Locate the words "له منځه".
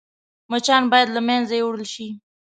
1.15-1.53